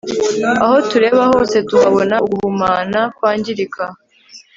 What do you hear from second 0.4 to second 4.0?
Aho tureba hose tuhabona uguhumana kwangirika